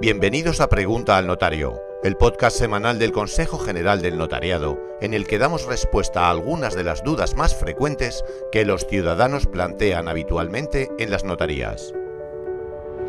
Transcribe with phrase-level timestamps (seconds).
[0.00, 5.26] Bienvenidos a Pregunta al Notario, el podcast semanal del Consejo General del Notariado, en el
[5.26, 10.88] que damos respuesta a algunas de las dudas más frecuentes que los ciudadanos plantean habitualmente
[11.00, 11.92] en las notarías.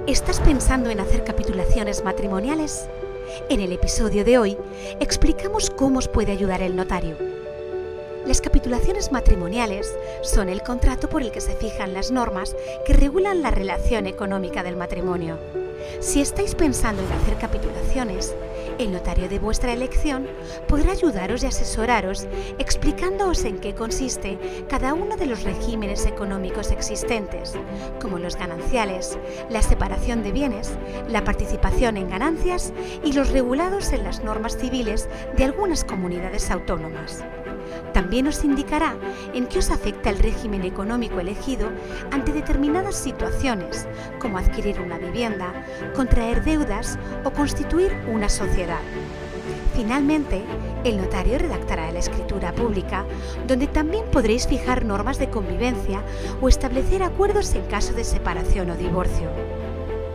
[0.08, 2.90] ¿Estás pensando en hacer capitulaciones matrimoniales?
[3.50, 4.58] En el episodio de hoy
[5.00, 7.18] explicamos cómo os puede ayudar el notario.
[8.26, 13.44] Las capitulaciones matrimoniales son el contrato por el que se fijan las normas que regulan
[13.44, 15.38] la relación económica del matrimonio.
[16.00, 18.36] Si estáis pensando en hacer capitulaciones,
[18.80, 20.28] el notario de vuestra elección
[20.68, 27.56] podrá ayudaros y asesoraros explicándoos en qué consiste cada uno de los regímenes económicos existentes,
[28.02, 30.72] como los gananciales, la separación de bienes,
[31.10, 32.74] la participación en ganancias
[33.04, 37.24] y los regulados en las normas civiles de algunas comunidades autónomas.
[38.00, 38.96] También os indicará
[39.34, 41.70] en qué os afecta el régimen económico elegido
[42.12, 43.90] ante determinadas situaciones,
[44.20, 45.52] como adquirir una vivienda,
[45.94, 48.80] contraer deudas o constituir una sociedad.
[49.76, 50.42] Finalmente,
[50.86, 53.04] el notario redactará la escritura pública,
[53.46, 56.02] donde también podréis fijar normas de convivencia
[56.40, 59.59] o establecer acuerdos en caso de separación o divorcio.